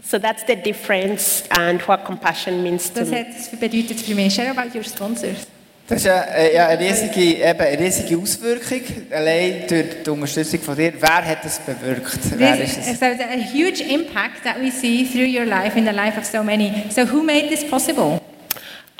[0.03, 3.19] So that's the difference and what compassion means to Das me.
[3.19, 4.35] hat bedeutet für mich.
[4.35, 5.47] Share about your sponsors.
[5.88, 10.61] Das ist ja, äh, ja eine, riesige, eben eine riesige Auswirkung, allein durch die Unterstützung
[10.61, 10.92] von dir.
[11.01, 12.18] Wer hat das bewirkt?
[12.37, 12.92] Wer ist This es?
[12.92, 16.42] is a, huge impact that we see through your life in the life of so
[16.42, 16.85] many.
[16.90, 18.20] So who made this possible?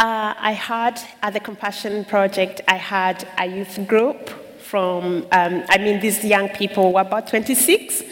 [0.01, 4.31] Uh, I had at the Compassion Project, I had a youth group
[4.63, 8.03] from, um, I mean, these young people were about 26.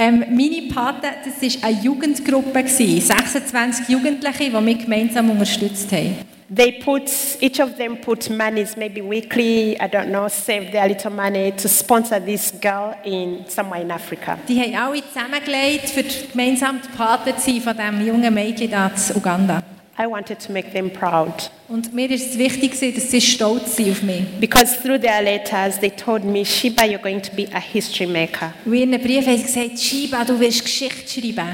[0.00, 6.16] Ähm, meine Paten, das war eine Jugendgruppe, gewesen, 26 Jugendliche, die wir gemeinsam unterstützt haben.
[6.54, 7.10] They put,
[7.40, 11.68] each of them put monies, maybe weekly, I don't know, save their little money to
[11.68, 14.38] sponsor this girl in somewhere in Africa.
[14.46, 18.88] Die haben alle zusammengelegt, für gemeinsam die Paten zu sein von diesem jungen Mädchen da
[18.88, 19.62] in Uganda.
[19.98, 23.90] I wanted to make them proud Und mir ist es wichtig, dass sie stolz sind
[23.92, 24.24] auf mich.
[24.40, 28.52] because through their letters, they told me, Shiba, you're going to be a history maker.
[28.66, 31.48] Und in einem Brief haben sie gesagt, Shiba, du wirst Geschichte schreiben.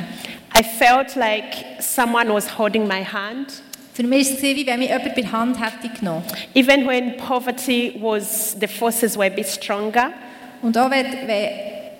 [0.58, 3.62] I felt like someone was holding my hand.
[3.98, 6.22] Für mich war es, wie wenn mich jemand bei der Hand hätte genommen.
[6.54, 10.12] Even when poverty was, the forces were a bit stronger,
[10.62, 11.48] Und auch wenn, wenn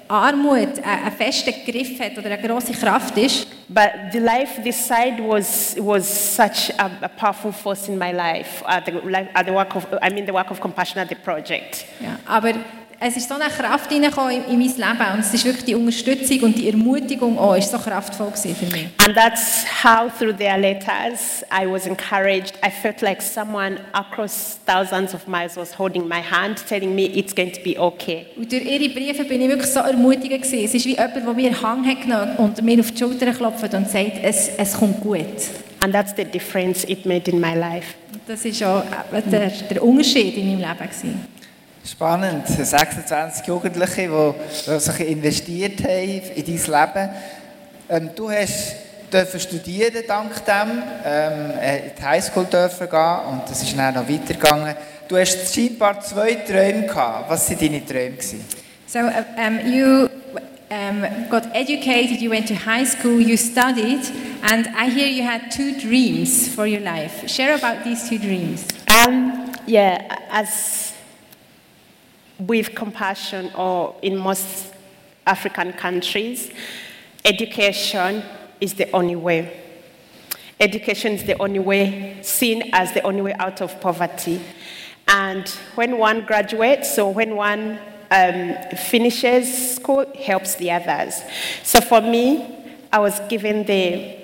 [0.06, 4.87] Armut einen einen festen Griff hat oder eine grosse Kraft ist, but the life this
[4.87, 9.46] side was, was such a, a powerful force in my life, at the, life, at
[9.46, 11.84] the work of, I mean the work of compassion at the project.
[12.00, 12.54] ja, aber
[13.00, 16.40] es ist so eine Kraft in, in mein Leben und es ist wirklich die Unterstützung
[16.40, 18.88] und die Ermutigung auch, ist so kraftvoll für mich.
[19.06, 22.54] And that's how, through their letters, I was encouraged.
[22.64, 27.32] I felt like someone across thousands of miles was holding my hand, telling me it's
[27.32, 28.26] going to be okay.
[28.37, 30.64] Und durch ihre Briefe bin ich wirklich so ermutigend gewesen.
[30.64, 33.72] Es ist wie jemand, der mir Hang hat genommen und mir auf die Schulter klopft
[33.74, 35.24] und sagt, es, es kommt gut.
[35.80, 37.94] And that's the difference it made in my life.
[38.12, 38.82] Und das ist auch
[39.16, 41.38] eben der, der Unterschied in meinem Leben gewesen.
[41.84, 42.46] Spannend.
[42.46, 47.10] 26 Jugendliche, die, die sich investiert haben in dein Leben.
[47.88, 48.76] Ähm, du hast
[49.12, 53.94] dürfen studieren dank dem, ähm, äh, in die Highschool dürfen gehen und das ist dann
[53.94, 54.74] noch weitergegangen.
[55.08, 57.30] Du hast scheinbar zwei Träume gehabt.
[57.30, 58.16] Was waren deine Träume?
[58.16, 58.44] Gewesen?
[58.86, 60.08] So um, you
[60.70, 64.00] um, got educated, you went to high school, you studied,
[64.42, 67.26] and I hear you had two dreams for your life.
[67.28, 68.66] Share about these two dreams.
[68.88, 69.98] Um, yeah,
[70.30, 70.92] as
[72.38, 74.72] with compassion, or in most
[75.27, 76.51] African countries,
[77.24, 78.22] education
[78.61, 79.64] is the only way.
[80.61, 84.40] Education is the only way, seen as the only way out of poverty.
[85.07, 87.79] And when one graduates, so when one
[88.11, 91.22] um, finishes school, helps the others.
[91.62, 92.57] So for me,
[92.92, 94.16] I was given the,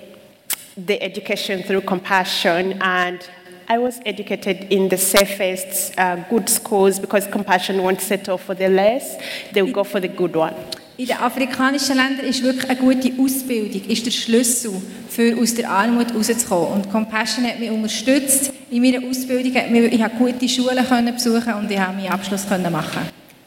[0.75, 3.27] the education through compassion, and
[3.69, 8.67] I was educated in the safest, uh, good schools because compassion won't settle for the
[8.67, 9.17] less,
[9.53, 10.53] they will go for the good one.
[10.97, 14.71] In den afrikanischen Ländern ist wirklich eine gute Ausbildung ist der Schlüssel,
[15.09, 16.73] für aus der Armut rauszukommen.
[16.73, 19.53] Und Compassion hat mich unterstützt in meiner Ausbildung.
[19.55, 23.01] Hat mich- Ich habe gute Schulen können besuchen und ich habe meinen Abschluss können machen.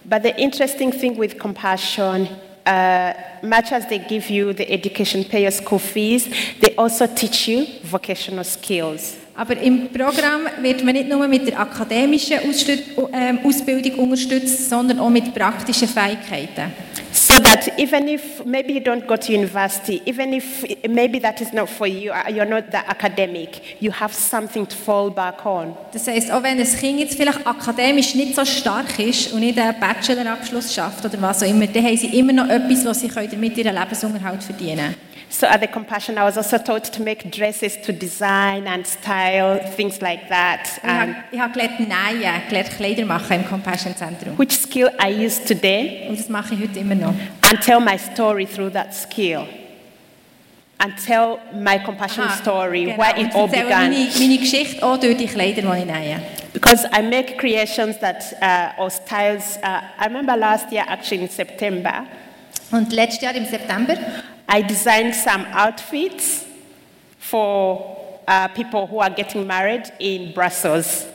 [0.04, 2.28] But the interesting thing with compassion,
[2.66, 6.26] uh, much as they give you the education, pay your school fees,
[6.60, 9.14] they also teach you vocational skills.
[9.38, 12.38] Aber im Programm wird man nicht nur mit der akademischen
[13.12, 16.72] ähm, Ausbildung unterstützt, sondern auch mit praktischen Fähigkeiten.
[17.12, 21.52] So that even if maybe you don't go to university, even if maybe that is
[21.52, 25.72] not for you, uh, you're not that academic, you have something to fall back on.
[25.92, 29.56] Das heisst, auch wenn ein Kind jetzt vielleicht akademisch nicht so stark ist und nicht
[29.56, 33.08] einen Bachelorabschluss schafft oder was auch immer, dann haben sie immer noch etwas, was sie
[33.08, 35.07] damit ihren Lebensunterhalt verdienen können.
[35.30, 39.58] So at the Compassion, I was also taught to make dresses, to design and style,
[39.76, 40.68] things like that.
[40.82, 44.38] Ich habe, ich habe gelernt nähen, gelernt Kleider machen im Compassion Zentrum.
[44.38, 47.14] which skill I use today Und das mache ich heute immer noch.
[47.50, 49.44] and tell my story through that skill.
[50.80, 52.98] And tell my compassion Aha, story, genau.
[52.98, 53.90] where it all began.
[53.90, 56.20] meine, meine Geschichte auch durch die Kleider, die ich nähe.
[56.52, 59.58] Because I make creations that, uh, or styles.
[59.62, 62.04] Uh, I remember last year, actually in September,
[62.70, 63.94] Und letztes Jahr im September
[64.48, 66.46] I designed some outfits
[67.18, 71.06] for uh, people who are getting married in Brussels.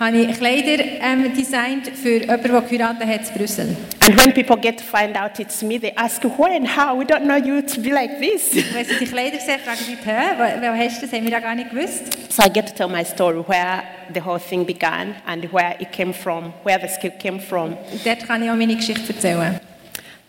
[0.00, 3.76] habe ich Kleider ähm, designt für jemanden, der geheiratet hat in Brüssel.
[4.00, 6.96] And when people get to find out it's me, they ask, where and how?
[6.98, 8.54] We don't know you to be like this.
[8.74, 11.12] Wenn sie die Kleider sehen, fragen sie, hä, wo, wo hast du das?
[11.12, 12.32] Haben wir ja gar nicht gewusst.
[12.32, 13.82] So I get to tell my story, where
[14.14, 17.76] the whole thing began and where it came from, where the skill came from.
[18.02, 19.60] Dort kann ich auch meine Geschichte erzählen.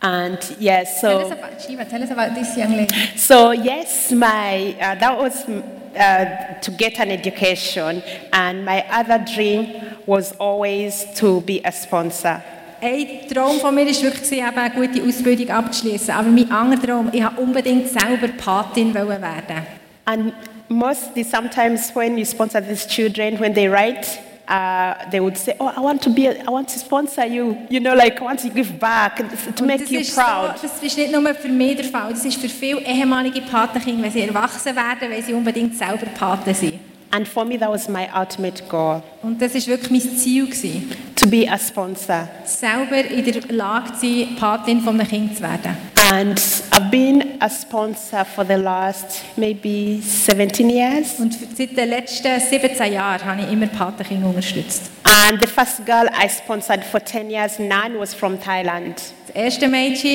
[0.02, 2.96] And yeah, Tell us so, about, Shiva, tell us about this young lady.
[3.16, 8.02] so yes, my, uh, that was uh, to get an education.
[8.34, 12.42] And my other dream was always to be a sponsor.
[12.82, 16.16] Ein Traum von mir war wirklich, eben eine gute Ausbildung abzuschließen.
[16.16, 19.68] Aber mein anderer Traum, ich wollte unbedingt selber Patin werden.
[20.06, 20.34] And
[20.68, 24.08] mostly, sometimes when you sponsor these children, when they write,
[24.48, 27.58] uh, they would say, "Oh, I want to be, a, I want to sponsor you.
[27.70, 29.18] You know, like I want to give back
[29.56, 32.26] to make you ist, so, proud." das ist nicht nur für mich der Fall, das
[32.26, 36.80] ist für viele ehemalige Patenkinder, wenn sie erwachsen werden, weil sie unbedingt selber Paten sind.
[37.14, 40.46] And for me, that was my ultimate goal: Und das war wirklich mein Ziel.
[40.46, 42.28] Gewesen, to be a sponsor.
[42.46, 45.76] selber in der Lage zu sein, Patin von einem Kind zu werden.
[46.12, 46.38] And
[46.74, 51.18] I've been a sponsor for the last maybe 17 years.
[51.22, 54.92] Und seit den letzten 17 Jahren habe ich immer Patenkinder unterstützt.
[55.06, 59.02] And the first girl I sponsored for 10 years, Nan, was from Thailand.
[59.28, 60.10] Das erste Mädchen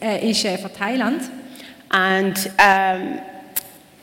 [0.00, 1.22] äh, ist äh, von Thailand.
[1.88, 3.18] And um,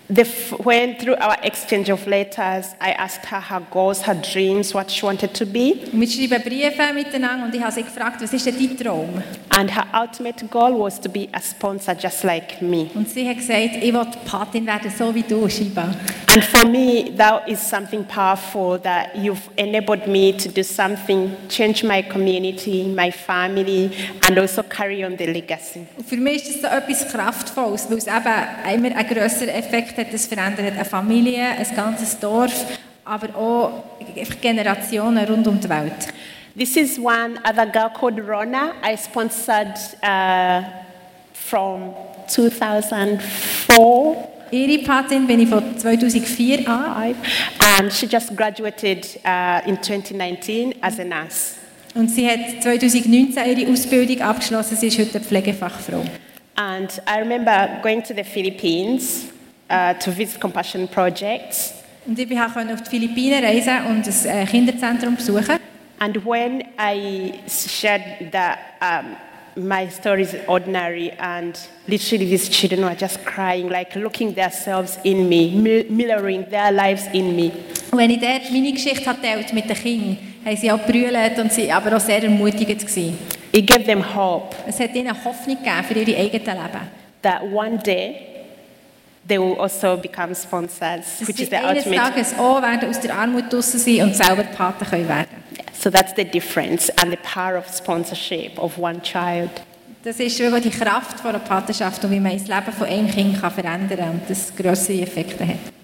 [0.09, 4.73] the, f- when through our exchange of letters, I asked her her goals, her dreams,
[4.73, 5.81] what she wanted to be.
[5.91, 9.23] Wir schreiben Briefe miteinander und ich habe sie gefragt, was ist denn dein Traum?
[9.49, 12.89] And her ultimate goal was to be a sponsor just like me.
[12.93, 15.89] Und sie hat gesagt, ich will Patin werden, so wie du, Shiba.
[16.27, 21.83] And for me, that is something powerful that you've enabled me to do something, change
[21.83, 23.89] my community, my family,
[24.27, 25.87] and also carry on the legacy.
[25.97, 29.94] Und für mich ist das so etwas Kraftvolles, weil es eben immer einen grösseren Effekt
[29.97, 32.65] hat, es verändert eine Familie, ein ganzes Dorf,
[33.03, 33.83] aber auch
[34.41, 36.13] Generationen rund um die Welt.
[36.57, 38.75] This is one other girl called Rona.
[38.81, 40.61] I sponsored uh,
[41.33, 41.93] from
[42.27, 44.29] 2004.
[44.51, 47.15] Ihre Patin bin ich von 2004 an
[47.59, 51.55] And she just graduated uh, in 2019 as a nurse.
[51.95, 54.77] und sie hat 2019 ihre Ausbildung abgeschlossen.
[54.77, 56.03] Sie ist heute Pflegefachfrau.
[56.55, 59.25] And I remember going to the Philippines
[59.69, 61.73] uh, to visit compassion projects.
[62.05, 65.57] Und ich konnte auf die Philippinen reisen und ein äh, Kinderzentrum besuchen.
[65.97, 69.15] And when I shared that um,
[69.55, 75.27] my story is ordinary, and literally these children were just crying, like looking themselves in
[75.29, 75.51] me,
[75.89, 77.51] mirroring their lives in me.
[77.91, 81.51] Und wenn ich dort meine Geschichte erzählt mit den Kindern, haben sie auch brüllt und
[81.51, 83.17] sie aber auch sehr ermutigend gewesen.
[83.51, 87.05] It gave them hope Es hat ihnen Hoffnung gegeben für ihre eigenen Leben.
[87.21, 88.34] that one day
[89.27, 91.95] they will also become sponsors, which is the ultimate.
[91.95, 96.13] Tages auch werden aus der Armut draussen sein und selber Paten können werden So that's
[96.15, 99.49] the difference and the power of sponsorship of one child.
[100.03, 103.09] Das ist wirklich die Kraft von einer Patenschaft und wie man das Leben von einem
[103.09, 105.74] Kind kann verändern kann und das grössere Effekte hat.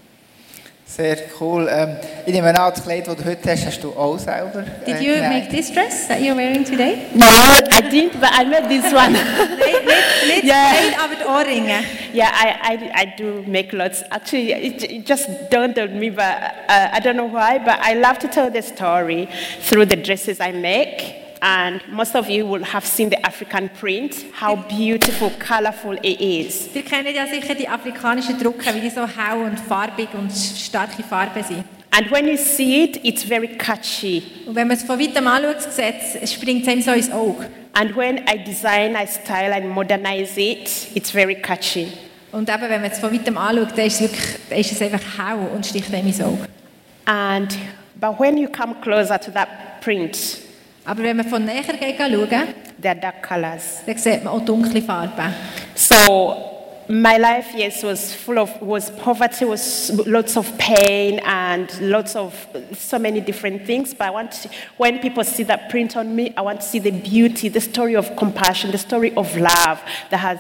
[0.95, 1.69] Sehr cool.
[1.71, 4.99] Ähm, ich nehme an, das Kleid, das du heute hast, hast du auch selber Did
[4.99, 7.07] äh, you make this dress that you're wearing today?
[7.13, 9.13] No, I didn't, but I made this one.
[9.13, 9.21] Nein,
[9.85, 10.71] nicht, nicht Ja.
[10.73, 11.79] Kleid, aber die Ohrringe.
[12.13, 14.03] yeah, I, I, I do make lots.
[14.11, 16.25] Actually, it, it just dawned on me, but
[16.67, 19.29] uh, I don't know why, but I love to tell the story
[19.61, 21.20] through the dresses I make.
[21.43, 26.69] And most of you will have seen the African print, how beautiful, colorful it is.
[26.75, 31.01] Ihr kennt ja sicher die afrikanischen Drucke, wie die so hell und farbig und starke
[31.01, 31.63] Farben sind.
[31.89, 34.21] And when you see it, it's very catchy.
[34.45, 35.67] Und wenn man es von weitem anschaut,
[36.29, 37.49] springt es einem so ins Auge.
[37.73, 41.87] And when I design, I style, and modernize it, it's very catchy.
[42.31, 44.81] Und eben, wenn man es von weitem anschaut, dann ist es, wirklich, dann ist es
[44.81, 46.47] einfach hell und sticht einem ins Auge.
[47.05, 47.57] And
[47.99, 49.49] but when you come closer to that
[49.81, 50.17] print,
[50.85, 52.27] Aber wenn man von näher schauen,
[52.81, 53.81] they're dark colors.
[53.85, 55.33] dann sieht man auch dunkle Farben.
[55.75, 56.51] So
[56.87, 62.33] my life, yes, was full of was poverty, was lots of pain and lots of
[62.77, 63.93] so many different things.
[63.93, 66.79] But I want to, when people see that print on me, I want to see
[66.79, 70.39] the beauty, the story of compassion, the story of love that has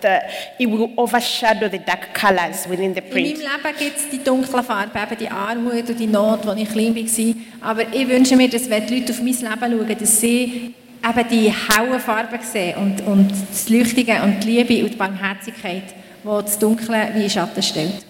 [0.00, 0.18] the
[0.58, 3.38] it will overshadow the dark colors within the In meinem print.
[3.38, 6.94] Leben gibt es die dunklen Farben, eben die Armut und die Not, als ich klein
[6.94, 7.70] war.
[7.70, 10.74] Aber ich wünsche mir, dass wenn die Leute auf mein Leben schauen, dass sie
[11.04, 15.84] eben die hellen Farben sehen und, und das Leuchtige und die Liebe und die Barmherzigkeit,
[16.22, 18.04] die das Dunkle wie in Schatten stellt.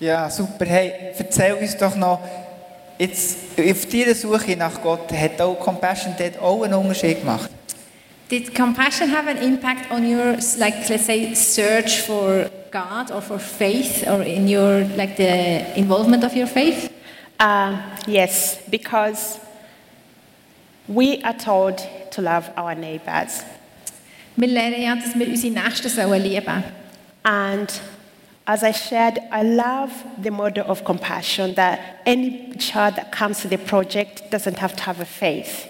[0.00, 0.64] Ja, super.
[0.64, 2.20] Hey, erzähl uns doch noch,
[2.98, 7.50] jetzt, auf deiner Suche nach Gott, hat auch Compassion dort auch einen Unterschied gemacht?
[8.34, 13.38] Did compassion have an impact on your, like, let's say, search for God or for
[13.38, 16.92] faith, or in your, like, the involvement of your faith?
[17.38, 19.38] Uh, yes, because
[20.88, 21.78] we are told
[22.10, 23.44] to love our neighbors.
[24.34, 26.64] Wir lernen ja, dass wir unsere Nächsten sollen lieben
[27.22, 27.72] And
[28.46, 33.48] as I shared, I love the model of compassion that any child that comes to
[33.48, 35.68] the project doesn't have to have a faith.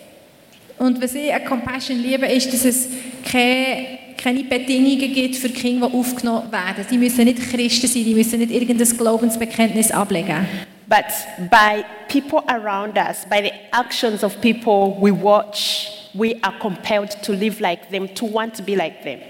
[0.78, 2.88] Und was ich an Compassion liebe, ist, dass es
[3.30, 6.84] keine, keine Bedingungen gibt für Kinder, die aufgenommen werden.
[6.88, 10.46] Sie müssen nicht Christen sein, die müssen nicht irgendein Glaubensbekenntnis ablegen.
[10.86, 11.06] But
[11.50, 17.32] by people around us, by the actions of people we watch, we are compelled to
[17.32, 19.20] live like them, to want to be like them.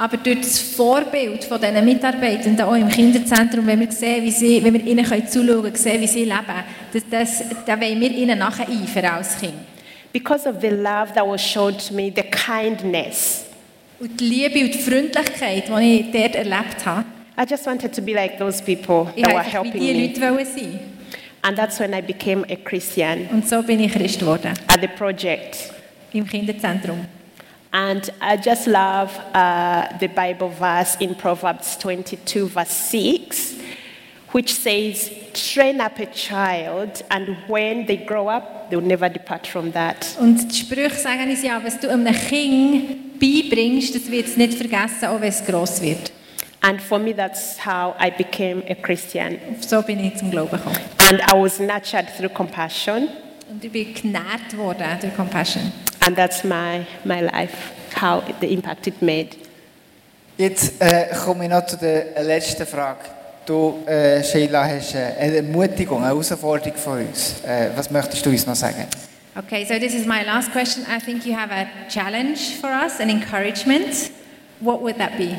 [0.00, 4.64] Aber durch das Vorbild von diesen Mitarbeitenden, auch im Kinderzentrum, wenn wir sehen, wie sie,
[4.64, 8.10] wenn wir ihnen können zuschauen können, sehen, wie sie leben, das, das, da wollen wir
[8.10, 9.52] ihnen nacheifern als Kind.
[10.12, 13.46] Because of the love that was shown to me, the kindness,
[14.00, 17.04] Und die Liebe und die Freundlichkeit, die ich dort erlebt habe,
[17.38, 20.36] I just wanted to be like those people ich that were wollte einfach wie helping
[20.36, 20.44] me.
[20.44, 20.80] Sein.
[21.42, 24.88] And that's when I became a Christian Und so bin ich Christ geworden, at the
[24.88, 25.72] project.
[26.12, 27.06] im Kinderzentrum.
[27.72, 33.54] And I just love uh, the Bible verse in Proverbs 22, verse 6,
[34.32, 39.72] which says, Train up a child, and when they grow up, they'll never depart from
[39.72, 39.96] that.
[40.18, 44.54] Und die Sprüche sagen uns ja, was du einem Kind beibringst, das wird es nicht
[44.54, 46.12] vergessen, auch wenn es gross wird.
[46.62, 49.38] And for me, that's how I became a Christian.
[49.66, 50.76] So bin ich zum Glauben gekommen.
[51.08, 53.08] And I was nurtured through compassion,
[53.50, 55.72] Und ich bin genährt worden durch Compassion.
[56.06, 59.30] and that's my, my life, how the impact it made.
[60.36, 63.00] Jetzt äh, komme ich noch zu der letzten Frage.
[63.50, 67.42] Du, äh, Sheila, hast äh, eine Ermutigung, eine Herausforderung von uns.
[67.44, 68.86] Äh, was möchtest du uns noch sagen?
[69.36, 70.84] Okay, so this is my last question.
[70.84, 74.12] I think you have a challenge for us, an encouragement.
[74.60, 75.34] What would that be?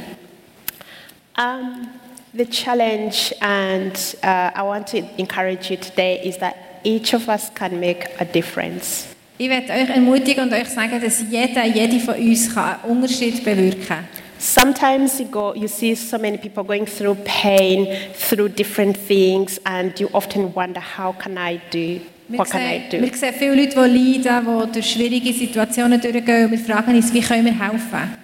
[1.37, 1.87] Um,
[2.33, 7.49] the challenge, and uh, I want to encourage you today, is that each of us
[7.55, 9.05] can make a difference.
[9.37, 13.41] Ich werde euch ermutigen und euch sagen, dass jeder, jede von uns kann einen Unterschied
[13.41, 14.07] bewirken kann.
[14.41, 19.97] Sometimes you go, you see so many people going through pain, through different things, and
[19.99, 22.01] you often wonder, how can I do?
[22.27, 22.99] What can I do?
[22.99, 26.45] wir sehen viele Leute, die leiden, die durch schwierige Situationen durchgehen.
[26.45, 28.17] Und wir fragen uns, wie können wir helfen?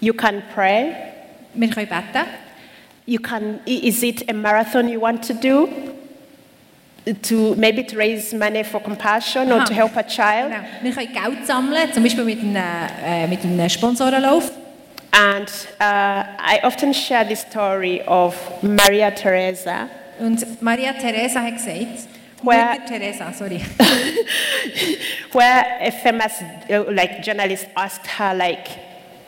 [0.00, 0.92] You can pray.
[1.54, 2.26] Wir können beten.
[3.06, 3.60] You can.
[3.64, 5.68] Is it a marathon you want to do?
[7.28, 9.66] To maybe to raise money for compassion or Aha.
[9.66, 10.50] to help a child.
[10.50, 10.64] Genau.
[10.82, 14.50] Wir können Geld sammeln, zum Beispiel mit einem, äh, mit einem Sponsorenlauf.
[15.12, 15.48] And
[15.80, 19.90] uh, I often share the story of Maria Teresa,
[20.20, 22.06] Und Maria Teresa hat gesagt,
[22.42, 23.58] Where- Teresa, sorry.
[25.32, 26.40] where a famous
[26.70, 28.68] uh, like journalist asked her like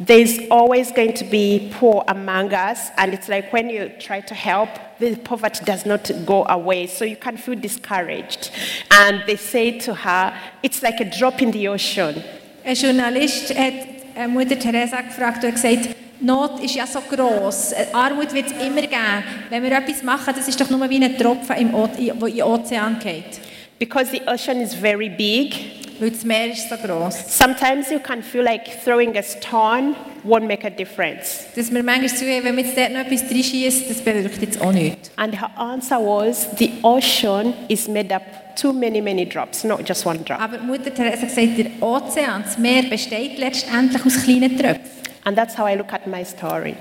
[0.01, 4.35] there's always going to be poor among us and it's like when you try to
[4.35, 4.69] help
[4.99, 6.87] the poverty does not go away.
[6.87, 8.51] So you can feel discouraged.
[8.91, 12.23] And they say to her it's like a drop in the ocean.
[12.65, 15.89] Ein Journalist hat äh, Mutter Teresa gefragt und gesagt,
[16.21, 19.25] Not ist ja so gross, äh, Armut wird es immer geben.
[19.51, 22.43] Wenn wir etwas machen, das ist doch nur wie ein Tropfen, im o in- den
[22.43, 23.41] Ozean geht.
[23.79, 25.53] because the ocean is very big
[25.99, 27.17] Weil das Meer ist so gross.
[27.29, 29.95] sometimes you can feel like throwing a stone
[30.25, 33.87] won't make a difference Dass wir manchmal zu, wenn wir jetzt dort noch etwas reinschießen,
[33.89, 35.11] das bewirkt jetzt auch nichts.
[35.17, 38.23] and her answer was the ocean is made up
[38.57, 42.59] too many many drops not just one drop Aber Mutter Teresa gesagt, der Ozean, das
[42.59, 44.83] Meer besteht letztendlich aus kleinen Tröpfen.
[45.25, 46.75] And that's how I look at my story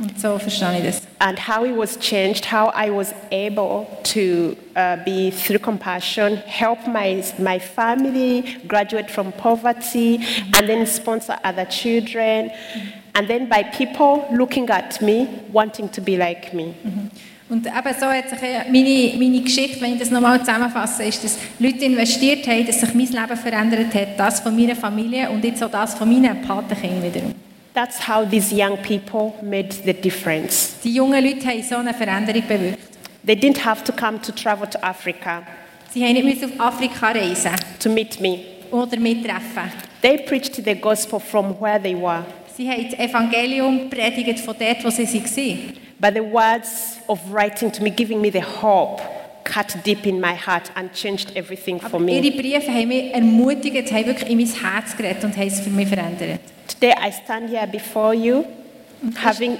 [0.00, 1.02] Und so verstehe ich das.
[1.18, 6.86] and how it was changed, how I was able to uh, be, through compassion, help
[6.86, 10.20] my, my family graduate from poverty
[10.54, 12.52] and then sponsor other children.
[13.16, 16.76] And then by people looking at me, wanting to be like me.
[17.48, 21.24] Und eben so hat sich äh, meine, meine Geschichte, wenn ich das nochmal zusammenfasse, ist,
[21.24, 25.42] dass Leute investiert haben, dass sich mein Leben verändert hat, das von meiner Familie und
[25.42, 27.34] jetzt auch das von meinen Patenkindern wiederum.
[27.72, 30.74] That's how these young people made the difference.
[30.84, 32.78] Die jungen Leute haben so eine Veränderung bewirkt.
[33.24, 35.42] They didn't have to come to travel to Africa
[35.90, 38.40] Sie haben nicht auf Afrika reisen to meet me.
[38.70, 39.72] oder mittreffen.
[40.02, 42.24] They preached the gospel from where they were.
[42.58, 45.74] Sie haben das Evangelium predigt von dort, wo sie waren.
[46.00, 49.00] But the words of writing to me, giving me the hope,
[49.44, 52.32] cut deep in my heart and changed everything for Ihre me.
[52.32, 55.86] Briefe haben mich ermutigt, haben wirklich in mein Herz geredet und haben es für mich
[55.86, 56.40] verändert.
[56.66, 58.44] Today I stand here before you,
[59.22, 59.56] having,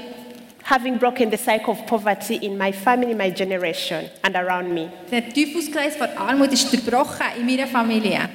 [0.64, 4.88] having broken the cycle of poverty in my family, my generation, and around me.
[5.12, 8.28] Der Teufelskreis von Armut ist zerbrochen in meiner Familie.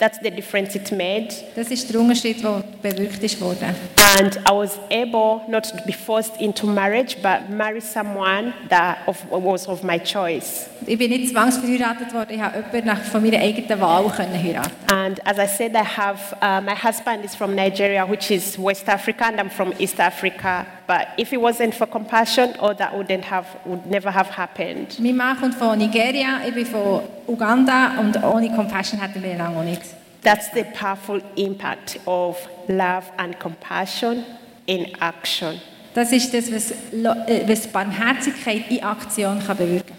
[0.00, 1.28] That's the difference it made.
[1.54, 3.74] Das ist der Unterschied, der bewirkt ist worden.
[4.18, 9.18] And I was able not to be forced into marriage, but marry someone that of,
[9.30, 10.70] was of my choice.
[10.86, 14.72] Ich bin nicht zwangsverheiratet worden, ich habe jemanden nach, von meiner eigenen Wahl können heiraten.
[14.90, 18.88] And as I said, I have uh, my husband is from Nigeria, which is West
[18.88, 20.64] Africa, and I'm from East Africa.
[20.90, 24.98] But if it wasn't for compassion, all that wouldn't have would never have happened.
[24.98, 29.64] Mein Mann kommt von Nigeria, ich bin von Uganda und ohne Compassion hätten wir lange
[29.64, 29.94] nichts.
[30.22, 32.36] That's the powerful impact of
[32.66, 34.24] love and compassion
[34.66, 35.60] in action.
[35.94, 39.94] Das ist das, was, äh, was Barmherzigkeit in Aktion kann bewirken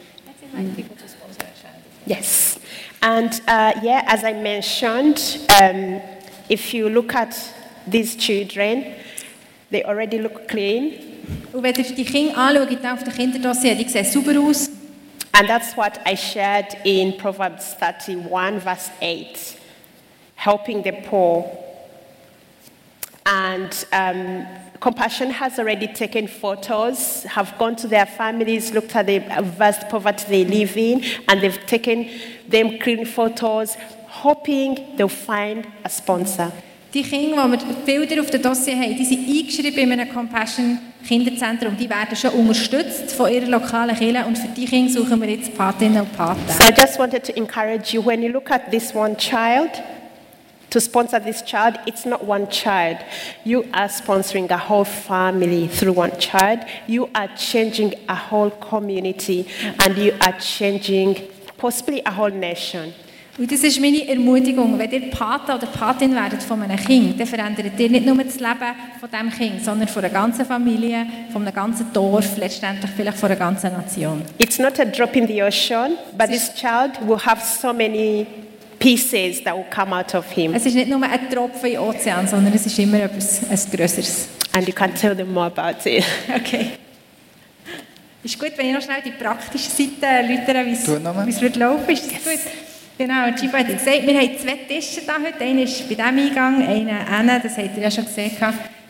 [2.06, 2.60] Yes.
[3.00, 6.02] And uh, yeah, as I mentioned, um,
[6.50, 7.34] if you look at
[7.88, 8.96] these children,
[9.72, 10.94] they already look clean.
[11.54, 14.70] Und wenn ihr die Kinder anschaut, auf der Kinderdossier, die sehen sauber aus.
[15.34, 19.58] And that's what I shared in Proverbs 31, verse 8,
[20.36, 21.50] helping the poor.
[23.26, 24.46] And um,
[24.82, 30.26] Compassion has already taken photos, have gone to their families, looked at the vast poverty
[30.28, 32.10] they live in, and they've taken
[32.48, 33.76] them clean photos,
[34.08, 36.52] hoping they'll find a sponsor.
[36.94, 40.78] Die Kinder, die wir Bilder auf Dossier haben, die sind eingeschrieben in einem Compassion
[41.08, 41.78] Kinderzentrum.
[41.78, 45.56] Die werden schon unterstützt von ihrer lokalen Kirche und für die Kinder suchen wir jetzt
[45.58, 46.42] Patinnen und Paten.
[46.50, 49.70] So I just wanted to encourage you when you look at this one child,
[50.70, 52.98] to sponsor this child, it's not one child.
[53.46, 56.60] You are sponsoring a whole family through one child.
[56.88, 59.48] You are changing a whole community
[59.86, 61.22] and you are changing
[61.58, 62.94] possibly a whole nation.
[63.38, 64.78] Und das ist meine Ermutigung.
[64.78, 68.36] Wenn ihr Pate oder Patin werdet von einem Kind, dann verändert ihr nicht nur das
[68.40, 73.18] Leben von diesem Kind, sondern von einer ganzen Familie, von einem ganzen Dorf, letztendlich vielleicht
[73.18, 74.22] von einer ganzen Nation.
[74.38, 78.28] It's not a drop in the ocean, but this child will have so many
[78.80, 80.54] pieces that will come out of him.
[80.54, 84.28] Es ist nicht nur ein Tropfen im Ozean, sondern es ist immer etwas ein Größeres.
[84.54, 86.04] And you can tell them more about it.
[86.36, 86.72] Okay.
[88.24, 91.26] Ist gut, wenn ich noch schnell die praktische Seite erläutere, wie es Tu nochmal.
[91.26, 91.90] wie es wird laufen.
[91.90, 92.40] Ist das gut?
[93.02, 95.44] Genau, Chiba hat gesagt, wir haben zwei Tische da heute.
[95.44, 98.30] Einer ist bei diesem Eingang, einer hinten, das habt ihr ja schon gesehen.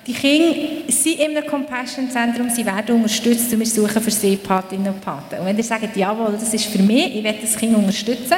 [0.06, 0.54] Die Kinder
[0.90, 5.40] sind in einem Compassion-Zentrum, sie werden unterstützt und wir suchen für sie Patinnen und Paten.
[5.40, 8.36] Und wenn ihr sagt, jawohl, das ist für mich, ich will das Kind unterstützen,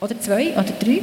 [0.00, 1.00] oder zwei, oder drei,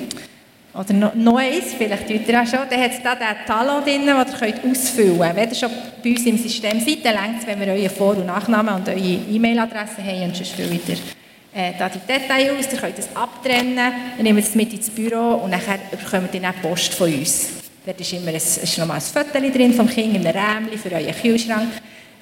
[0.74, 4.05] oder noch, eins, vielleicht tut ihr auch schon, dann hat es da den Talon drin,
[4.05, 5.36] den ihr könnt ausfüllen könnt.
[5.36, 8.16] Wenn ihr schon bei uns im System seid, dann längt es, wenn wir eure Vor-
[8.16, 11.14] und Nachnamen und eure E-Mail-Adresse haben und sonst füllt ihr
[11.56, 15.36] äh, da die Details aus, ihr könnt es abtrennen, ihr nehmt es mit ins Büro
[15.36, 17.47] und nachher bekommt ihr dann Post von uns.
[17.86, 20.91] Dort ist immer ein, ist nochmal ein Foto drin vom Kind in einem Rämchen für
[20.91, 21.70] euren Kühlschrank.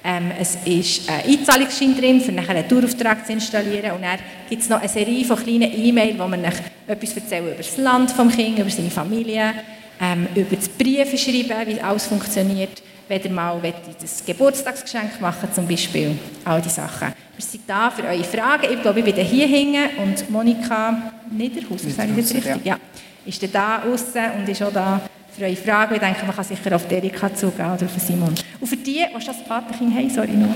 [0.04, 3.92] Ähm, es ist ein Einzahlungsschein drin, um nachher einen Tourauftrag zu installieren.
[3.92, 4.18] Und dann
[4.48, 8.10] gibt es noch eine Serie von kleinen E-Mails, wo man etwas erzählen über das Land
[8.12, 9.52] vom Kind, über seine Familie,
[10.00, 12.82] ähm, über das Briefe schreiben, wie alles funktioniert.
[13.08, 13.60] Wenn ihr mal
[14.00, 16.16] das Geburtstagsgeschenk machen zum Beispiel.
[16.44, 17.12] All diese Sachen.
[17.36, 18.72] Wir sind da für eure Fragen.
[18.72, 22.44] Ich glaube, ich bin hier hinten und Monika Niederhauser, sage ich das richtig?
[22.44, 22.58] Ja.
[22.64, 22.78] ja.
[23.26, 25.00] Ist da außen und ist auch da
[25.36, 25.94] für eure Fragen.
[25.94, 28.34] Ich denke, man kann sicher auf Erika zugehen oder auf Simon.
[28.60, 30.54] Und für die, die das Patenkind haben, sorry nur.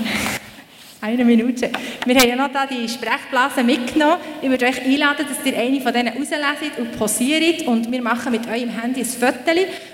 [1.01, 1.71] Eine Minute.
[2.05, 4.17] Wir haben ja noch da die Sprechblase mitgenommen.
[4.41, 7.65] Ich würde euch einladen, dass ihr eine von denen rausleset und posiert.
[7.67, 9.51] Und wir machen mit eurem Handy ein Foto.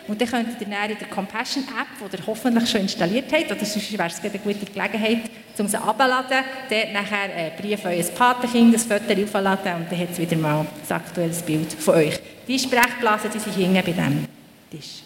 [0.07, 3.51] Und dann könnt ihr dann in der Compassion App, die ihr hoffentlich schon installiert habt,
[3.51, 7.89] oder sonst wäre es eine gute Gelegenheit, um sie abzuladen, dann nachher einen Brief für
[7.89, 11.95] euer Patenkind, ein Foto aufladen und dann hat es wieder mal ein aktuelles Bild von
[11.95, 12.19] euch.
[12.47, 14.25] Die Sprechblasen, die sind hinten bei diesem
[14.71, 15.04] Tisch.